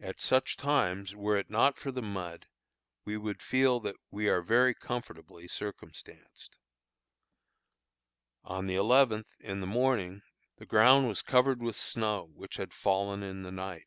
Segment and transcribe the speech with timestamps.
[0.00, 2.46] At such times, were it not for the mud,
[3.06, 6.58] we would feel that we are very comfortably circumstanced.
[8.44, 10.20] On the eleventh, in the morning,
[10.58, 13.86] the ground was covered with snow which had fallen in the night.